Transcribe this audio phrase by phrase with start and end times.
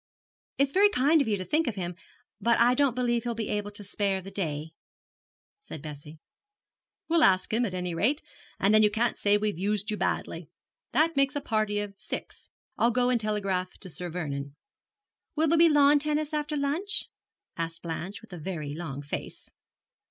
[0.57, 1.93] 'It's very kind of you to think of him;
[2.41, 4.71] but I don't believe he'll be able to spare the day,'
[5.59, 6.17] said Bessie.
[7.07, 8.23] 'We'll ask him, at any rate,
[8.59, 10.49] and then you can't say we've used you badly.
[10.91, 12.49] That makes a party of six.
[12.79, 14.55] I'll go and telegraph to Sir Vernon.'
[15.35, 17.05] 'Will there be lawn tennis after lunch?'
[17.55, 19.51] asked Blanche, with a very long face.